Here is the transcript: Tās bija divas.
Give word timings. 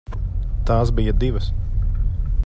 Tās 0.69 0.91
bija 0.99 1.13
divas. 1.25 1.51